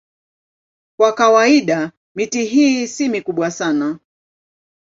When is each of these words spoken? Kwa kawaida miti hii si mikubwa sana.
Kwa 0.97 1.13
kawaida 1.13 1.91
miti 2.15 2.45
hii 2.45 2.87
si 2.87 3.09
mikubwa 3.09 3.51
sana. 3.51 3.99